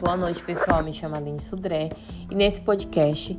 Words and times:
Boa 0.00 0.16
noite, 0.16 0.42
pessoal. 0.42 0.82
Me 0.82 0.94
chamo 0.94 1.14
Aline 1.14 1.42
Sudré 1.42 1.90
e 2.30 2.34
nesse 2.34 2.58
podcast 2.62 3.38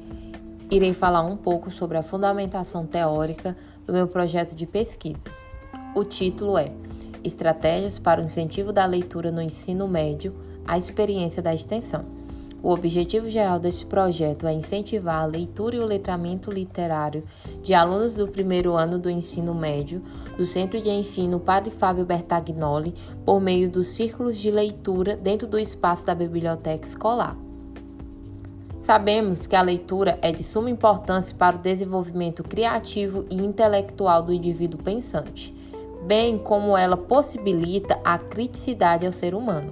irei 0.70 0.94
falar 0.94 1.24
um 1.24 1.36
pouco 1.36 1.72
sobre 1.72 1.98
a 1.98 2.04
fundamentação 2.04 2.86
teórica 2.86 3.58
do 3.84 3.92
meu 3.92 4.08
projeto 4.08 4.56
de 4.56 4.68
pesquisa. 4.68 5.18
O 5.96 6.04
título 6.04 6.60
é 6.60 6.72
Estratégias 7.24 7.98
para 7.98 8.22
o 8.22 8.24
incentivo 8.24 8.72
da 8.72 8.86
leitura 8.86 9.32
no 9.32 9.42
ensino 9.42 9.88
médio, 9.88 10.36
a 10.68 10.78
experiência 10.78 11.42
da 11.42 11.52
extensão. 11.52 12.06
O 12.64 12.70
objetivo 12.70 13.28
geral 13.28 13.60
deste 13.60 13.88
projeto 13.88 14.46
é 14.46 14.54
incentivar 14.54 15.24
a 15.24 15.26
leitura 15.26 15.76
e 15.76 15.80
o 15.80 15.86
letramento 15.86 16.52
literário 16.52 17.24
de 17.64 17.74
alunos 17.74 18.16
do 18.16 18.28
primeiro 18.28 18.74
ano 18.74 19.00
do 19.00 19.10
ensino 19.10 19.56
médio 19.56 20.04
do 20.38 20.46
Centro 20.46 20.80
de 20.80 20.90
Ensino 20.90 21.40
Padre 21.40 21.72
Fábio 21.72 22.06
Bertagnoli 22.06 22.94
por 23.26 23.42
meio 23.42 23.68
dos 23.68 23.88
círculos 23.88 24.38
de 24.38 24.52
leitura 24.52 25.18
dentro 25.18 25.48
do 25.48 25.58
espaço 25.58 26.06
da 26.06 26.14
biblioteca 26.14 26.88
escolar. 26.88 27.36
Sabemos 28.84 29.48
que 29.48 29.56
a 29.56 29.62
leitura 29.62 30.20
é 30.22 30.32
de 30.32 30.44
suma 30.44 30.70
importância 30.70 31.36
para 31.36 31.56
o 31.56 31.60
desenvolvimento 31.60 32.44
criativo 32.44 33.26
e 33.30 33.36
intelectual 33.38 34.22
do 34.22 34.34
indivíduo 34.34 34.82
pensante, 34.84 35.52
bem 36.06 36.38
como 36.38 36.78
ela 36.78 36.98
possibilita 36.98 38.00
a 38.04 38.20
criticidade 38.20 39.06
ao 39.06 39.12
ser 39.12 39.34
humano. 39.34 39.72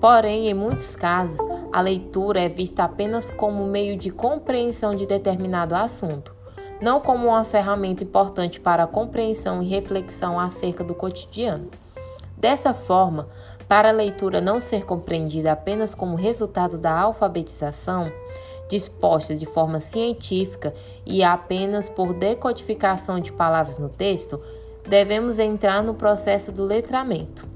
Porém, 0.00 0.48
em 0.48 0.54
muitos 0.54 0.96
casos, 0.96 1.38
a 1.72 1.80
leitura 1.80 2.40
é 2.40 2.48
vista 2.48 2.84
apenas 2.84 3.30
como 3.30 3.64
meio 3.64 3.96
de 3.96 4.10
compreensão 4.10 4.94
de 4.94 5.06
determinado 5.06 5.74
assunto, 5.74 6.34
não 6.80 7.00
como 7.00 7.28
uma 7.28 7.44
ferramenta 7.44 8.02
importante 8.02 8.58
para 8.58 8.84
a 8.84 8.88
compreensão 8.88 9.62
e 9.62 9.68
reflexão 9.68 10.38
acerca 10.38 10.82
do 10.82 10.94
cotidiano. 10.94 11.70
Dessa 12.36 12.74
forma, 12.74 13.28
para 13.68 13.90
a 13.90 13.92
leitura 13.92 14.40
não 14.40 14.58
ser 14.58 14.84
compreendida 14.84 15.52
apenas 15.52 15.94
como 15.94 16.16
resultado 16.16 16.76
da 16.76 16.98
alfabetização, 16.98 18.10
disposta 18.68 19.34
de 19.34 19.46
forma 19.46 19.78
científica 19.78 20.74
e 21.04 21.22
apenas 21.22 21.88
por 21.88 22.12
decodificação 22.12 23.20
de 23.20 23.30
palavras 23.30 23.78
no 23.78 23.88
texto, 23.88 24.40
devemos 24.88 25.38
entrar 25.38 25.82
no 25.82 25.94
processo 25.94 26.50
do 26.50 26.64
letramento. 26.64 27.49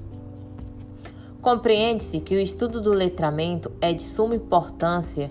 Compreende-se 1.45 2.21
que 2.21 2.33
o 2.33 2.39
estudo 2.39 2.81
do 2.81 2.91
letramento 2.91 3.71
é 3.79 3.93
de 3.93 4.01
suma 4.01 4.35
importância, 4.35 5.29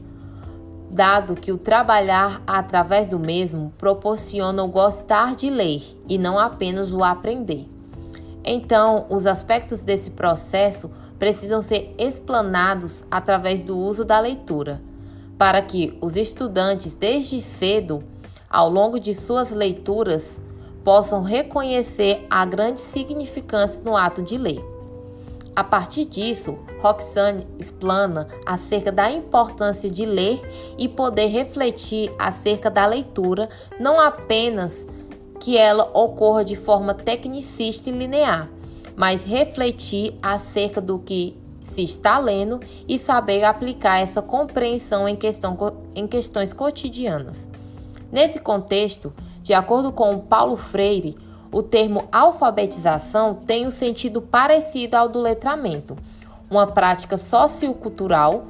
dado 0.89 1.35
que 1.35 1.51
o 1.51 1.59
trabalhar 1.59 2.41
através 2.47 3.11
do 3.11 3.19
mesmo 3.19 3.73
proporciona 3.77 4.63
o 4.63 4.69
gostar 4.69 5.35
de 5.35 5.51
ler 5.51 5.83
e 6.09 6.17
não 6.17 6.39
apenas 6.39 6.93
o 6.93 7.03
aprender. 7.03 7.69
Então, 8.45 9.07
os 9.11 9.27
aspectos 9.27 9.83
desse 9.83 10.13
processo 10.13 10.89
precisam 11.19 11.61
ser 11.61 11.93
explanados 11.99 13.05
através 13.11 13.65
do 13.65 13.77
uso 13.77 14.05
da 14.05 14.21
leitura, 14.21 14.81
para 15.37 15.61
que 15.63 15.99
os 16.01 16.15
estudantes, 16.15 16.95
desde 16.95 17.41
cedo, 17.41 18.05
ao 18.49 18.71
longo 18.71 19.01
de 19.01 19.17
suas 19.17 19.51
leituras, 19.51 20.41
possam 20.85 21.25
reconhecer 21.25 22.25
a 22.31 22.47
grande 22.47 22.81
significância 22.81 23.83
no 23.85 23.97
ato 23.97 24.23
de 24.23 24.39
ler. 24.39 24.74
A 25.57 25.63
partir 25.63 26.05
disso, 26.05 26.59
Roxane 26.81 27.47
explana 27.59 28.29
acerca 28.45 28.91
da 28.91 29.11
importância 29.11 29.89
de 29.89 30.05
ler 30.05 30.43
e 30.77 30.89
poder 30.89 31.27
refletir 31.27 32.13
acerca 32.19 32.69
da 32.69 32.85
leitura, 32.87 33.49
não 33.79 34.01
apenas 34.01 34.85
que 35.39 35.57
ela 35.57 35.91
ocorra 35.95 36.45
de 36.45 36.57
forma 36.57 36.93
tecnicista 36.93 37.89
e 37.89 37.93
linear, 37.93 38.51
mas 38.97 39.25
refletir 39.25 40.19
acerca 40.21 40.81
do 40.81 40.99
que 40.99 41.39
se 41.63 41.83
está 41.83 42.19
lendo 42.19 42.61
e 42.89 42.99
saber 42.99 43.45
aplicar 43.45 44.01
essa 44.01 44.21
compreensão 44.21 45.09
em, 45.09 45.17
questão, 45.17 45.57
em 45.95 46.07
questões 46.07 46.53
cotidianas. 46.53 47.49
Nesse 48.11 48.41
contexto, 48.41 49.13
de 49.43 49.55
acordo 49.55 49.93
com 49.93 50.19
Paulo 50.19 50.57
Freire, 50.57 51.17
o 51.55 51.63
termo 51.63 52.09
alfabetização 52.11 53.33
tem 53.33 53.65
um 53.65 53.71
sentido 53.71 54.21
parecido 54.21 54.97
ao 54.97 55.09
do 55.09 55.21
letramento, 55.21 55.97
uma 56.51 56.67
prática 56.67 57.17
sociocultural 57.17 58.47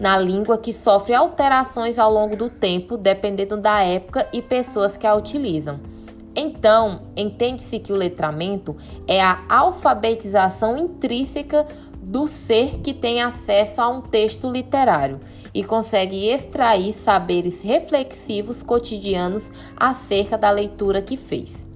na 0.00 0.18
língua 0.18 0.58
que 0.58 0.72
sofre 0.72 1.14
alterações 1.14 1.96
ao 1.96 2.12
longo 2.12 2.34
do 2.34 2.50
tempo, 2.50 2.96
dependendo 2.96 3.56
da 3.56 3.82
época 3.82 4.26
e 4.32 4.42
pessoas 4.42 4.96
que 4.96 5.06
a 5.06 5.14
utilizam. 5.14 5.78
Então, 6.34 7.02
entende-se 7.16 7.78
que 7.78 7.92
o 7.92 7.96
letramento 7.96 8.76
é 9.06 9.22
a 9.22 9.44
alfabetização 9.48 10.76
intrínseca 10.76 11.68
do 12.02 12.26
ser 12.26 12.80
que 12.80 12.92
tem 12.92 13.22
acesso 13.22 13.80
a 13.80 13.88
um 13.88 14.00
texto 14.00 14.50
literário 14.50 15.20
e 15.54 15.62
consegue 15.62 16.28
extrair 16.28 16.92
saberes 16.94 17.62
reflexivos 17.62 18.60
cotidianos 18.60 19.48
acerca 19.76 20.36
da 20.36 20.50
leitura 20.50 21.00
que 21.00 21.16
fez. 21.16 21.69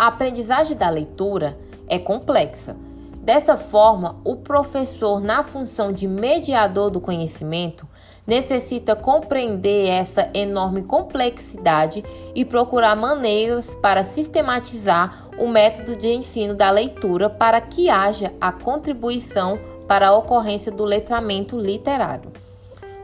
A 0.00 0.06
aprendizagem 0.06 0.78
da 0.78 0.88
leitura 0.88 1.58
é 1.86 1.98
complexa. 1.98 2.74
Dessa 3.16 3.58
forma, 3.58 4.16
o 4.24 4.34
professor, 4.34 5.20
na 5.20 5.42
função 5.42 5.92
de 5.92 6.08
mediador 6.08 6.88
do 6.88 7.02
conhecimento, 7.02 7.86
necessita 8.26 8.96
compreender 8.96 9.88
essa 9.88 10.30
enorme 10.32 10.84
complexidade 10.84 12.02
e 12.34 12.46
procurar 12.46 12.96
maneiras 12.96 13.74
para 13.74 14.02
sistematizar 14.02 15.28
o 15.38 15.46
método 15.46 15.94
de 15.94 16.08
ensino 16.08 16.54
da 16.54 16.70
leitura 16.70 17.28
para 17.28 17.60
que 17.60 17.90
haja 17.90 18.32
a 18.40 18.50
contribuição 18.50 19.58
para 19.86 20.08
a 20.08 20.16
ocorrência 20.16 20.72
do 20.72 20.84
letramento 20.84 21.58
literário. 21.58 22.32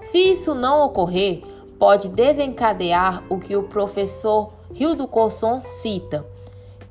Se 0.00 0.16
isso 0.16 0.54
não 0.54 0.86
ocorrer, 0.86 1.42
pode 1.78 2.08
desencadear 2.08 3.22
o 3.28 3.38
que 3.38 3.54
o 3.54 3.64
professor 3.64 4.54
Rio 4.72 4.94
do 4.94 5.06
Corson 5.06 5.60
cita 5.60 6.24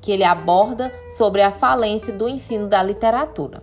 que 0.06 0.12
ele 0.12 0.22
aborda 0.22 0.94
sobre 1.10 1.42
a 1.42 1.50
falência 1.50 2.12
do 2.12 2.28
ensino 2.28 2.68
da 2.68 2.80
literatura. 2.80 3.60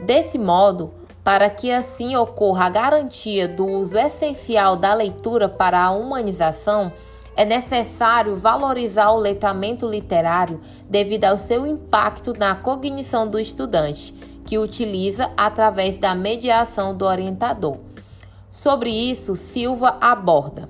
Desse 0.00 0.36
modo, 0.36 0.92
para 1.22 1.48
que 1.48 1.70
assim 1.70 2.16
ocorra 2.16 2.64
a 2.64 2.68
garantia 2.68 3.46
do 3.46 3.64
uso 3.64 3.96
essencial 3.96 4.74
da 4.74 4.92
leitura 4.92 5.48
para 5.48 5.80
a 5.80 5.92
humanização, 5.92 6.92
é 7.36 7.44
necessário 7.44 8.34
valorizar 8.34 9.12
o 9.12 9.18
letramento 9.18 9.86
literário 9.86 10.60
devido 10.90 11.26
ao 11.26 11.38
seu 11.38 11.64
impacto 11.64 12.36
na 12.36 12.56
cognição 12.56 13.28
do 13.28 13.38
estudante, 13.38 14.12
que 14.44 14.58
utiliza 14.58 15.30
através 15.36 15.96
da 15.96 16.12
mediação 16.12 16.92
do 16.92 17.04
orientador. 17.04 17.76
Sobre 18.50 18.90
isso, 18.90 19.36
Silva 19.36 19.96
aborda 20.00 20.68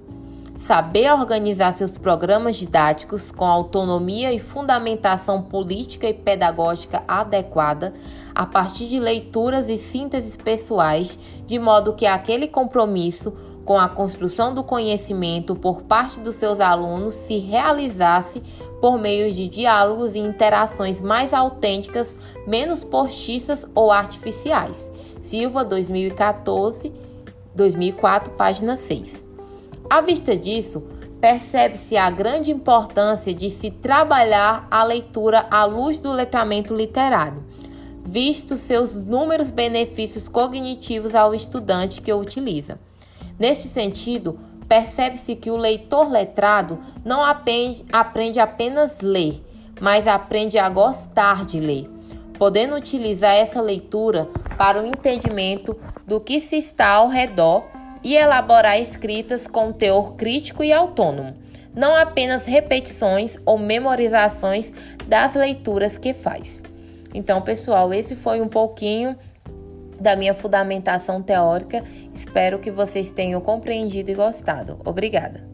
saber 0.63 1.13
organizar 1.13 1.73
seus 1.73 1.99
programas 1.99 2.55
didáticos 2.55 3.33
com 3.33 3.45
autonomia 3.45 4.33
e 4.33 4.39
fundamentação 4.39 5.43
política 5.43 6.09
e 6.09 6.15
pedagógica 6.15 7.03
adequada, 7.09 7.93
a 8.33 8.47
partir 8.47 8.87
de 8.87 9.01
leituras 9.01 9.69
e 9.69 9.77
sínteses 9.77 10.37
pessoais, 10.37 11.19
de 11.47 11.59
modo 11.59 11.95
que 11.95 12.07
aquele 12.07 12.47
compromisso 12.47 13.33
com 13.65 13.77
a 13.77 13.89
construção 13.89 14.55
do 14.55 14.63
conhecimento 14.63 15.57
por 15.57 15.83
parte 15.83 16.21
dos 16.21 16.37
seus 16.37 16.61
alunos 16.61 17.15
se 17.15 17.39
realizasse 17.39 18.41
por 18.81 18.99
meio 18.99 19.33
de 19.33 19.49
diálogos 19.49 20.15
e 20.15 20.21
interações 20.21 21.01
mais 21.01 21.35
autênticas, 21.35 22.17
menos 22.47 22.85
postiças 22.85 23.67
ou 23.75 23.91
artificiais. 23.91 24.93
Silva, 25.21 25.65
2014, 25.65 26.93
2004, 27.55 28.33
página 28.35 28.77
6. 28.77 29.32
À 29.93 30.01
vista 30.01 30.35
disso, 30.35 30.83
percebe-se 31.21 31.99
a 31.99 32.09
grande 32.09 32.51
importância 32.51 33.35
de 33.35 33.51
se 33.51 33.71
trabalhar 33.71 34.67
a 34.71 34.83
leitura 34.85 35.47
à 35.51 35.67
luz 35.67 35.99
do 35.99 36.11
letramento 36.11 36.75
literário, 36.75 37.45
visto 38.03 38.57
seus 38.57 38.95
inúmeros 38.95 39.51
benefícios 39.51 40.29
cognitivos 40.29 41.15
ao 41.15 41.35
estudante 41.35 42.01
que 42.01 42.11
o 42.11 42.19
utiliza. 42.19 42.81
Neste 43.39 43.69
sentido, 43.69 44.41
percebe-se 44.67 45.37
que 45.37 45.51
o 45.51 45.59
leitor 45.59 46.11
letrado 46.11 46.79
não 47.05 47.23
aprende, 47.23 47.85
aprende 47.93 48.41
apenas 48.41 49.03
ler, 49.03 49.45
mas 49.79 50.09
aprende 50.09 50.59
a 50.59 50.71
gostar 50.71 51.45
de 51.45 51.61
ler, 51.61 51.87
podendo 52.39 52.77
utilizar 52.77 53.35
essa 53.35 53.61
leitura 53.61 54.27
para 54.57 54.83
o 54.83 54.87
entendimento 54.87 55.77
do 56.07 56.19
que 56.19 56.41
se 56.41 56.57
está 56.57 56.89
ao 56.93 57.09
redor 57.09 57.82
e 58.03 58.17
elaborar 58.17 58.81
escritas 58.81 59.47
com 59.47 59.73
teor 59.73 60.15
crítico 60.15 60.65
e 60.65 60.73
autônomo, 60.73 61.35
não 61.75 61.95
apenas 61.95 62.47
repetições 62.47 63.37
ou 63.47 63.59
memorizações 63.59 64.73
das 65.07 65.35
leituras 65.35 65.97
que 65.99 66.13
faz. 66.13 66.63
Então, 67.15 67.43
pessoal, 67.43 67.93
esse 67.93 68.17
foi 68.17 68.41
um 68.41 68.49
pouquinho 68.49 69.17
da 70.01 70.17
minha 70.17 70.35
fundamentação 70.35 71.23
teórica. 71.23 71.85
Espero 72.13 72.59
que 72.59 72.71
vocês 72.71 73.13
tenham 73.13 73.41
compreendido 73.41 74.11
e 74.11 74.15
gostado. 74.15 74.79
Obrigada. 74.85 75.53